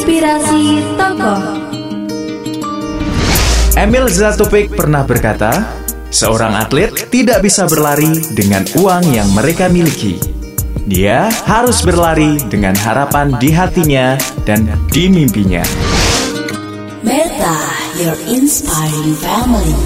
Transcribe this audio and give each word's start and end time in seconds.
Inspirasi 0.00 0.80
Tokoh 0.96 1.40
Emil 3.76 4.08
Zatopek 4.08 4.72
pernah 4.72 5.04
berkata, 5.04 5.76
seorang 6.08 6.56
atlet 6.56 6.88
tidak 7.12 7.44
bisa 7.44 7.68
berlari 7.68 8.08
dengan 8.32 8.64
uang 8.80 9.12
yang 9.12 9.28
mereka 9.36 9.68
miliki. 9.68 10.16
Dia 10.88 11.28
harus 11.44 11.84
berlari 11.84 12.40
dengan 12.48 12.72
harapan 12.80 13.36
di 13.36 13.52
hatinya 13.52 14.16
dan 14.48 14.72
di 14.88 15.12
mimpinya. 15.12 15.60
Meta 17.04 17.60
Your 18.00 18.16
Inspiring 18.24 19.12
Family 19.20 19.76